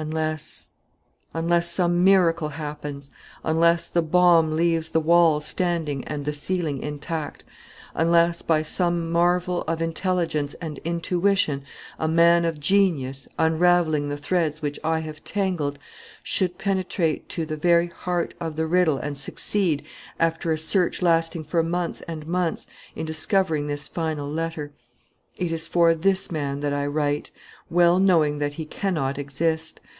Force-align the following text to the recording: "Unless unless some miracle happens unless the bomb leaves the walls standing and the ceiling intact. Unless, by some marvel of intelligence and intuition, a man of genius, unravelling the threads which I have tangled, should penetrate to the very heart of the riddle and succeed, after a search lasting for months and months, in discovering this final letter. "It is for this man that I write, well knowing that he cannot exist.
"Unless 0.00 0.74
unless 1.34 1.68
some 1.68 2.04
miracle 2.04 2.50
happens 2.50 3.10
unless 3.42 3.88
the 3.88 4.00
bomb 4.00 4.52
leaves 4.52 4.90
the 4.90 5.00
walls 5.00 5.44
standing 5.44 6.04
and 6.04 6.24
the 6.24 6.32
ceiling 6.32 6.80
intact. 6.80 7.42
Unless, 7.96 8.42
by 8.42 8.62
some 8.62 9.10
marvel 9.10 9.62
of 9.62 9.82
intelligence 9.82 10.54
and 10.60 10.78
intuition, 10.84 11.64
a 11.98 12.06
man 12.06 12.44
of 12.44 12.60
genius, 12.60 13.26
unravelling 13.40 14.08
the 14.08 14.16
threads 14.16 14.62
which 14.62 14.78
I 14.84 15.00
have 15.00 15.24
tangled, 15.24 15.80
should 16.22 16.58
penetrate 16.58 17.28
to 17.30 17.44
the 17.44 17.56
very 17.56 17.88
heart 17.88 18.34
of 18.38 18.54
the 18.54 18.68
riddle 18.68 18.98
and 18.98 19.18
succeed, 19.18 19.82
after 20.20 20.52
a 20.52 20.58
search 20.58 21.02
lasting 21.02 21.42
for 21.42 21.60
months 21.64 22.02
and 22.02 22.24
months, 22.24 22.68
in 22.94 23.04
discovering 23.04 23.66
this 23.66 23.88
final 23.88 24.30
letter. 24.30 24.70
"It 25.38 25.50
is 25.52 25.66
for 25.68 25.94
this 25.94 26.30
man 26.32 26.60
that 26.60 26.72
I 26.72 26.86
write, 26.86 27.30
well 27.70 28.00
knowing 28.00 28.38
that 28.38 28.54
he 28.54 28.64
cannot 28.64 29.18
exist. 29.18 29.80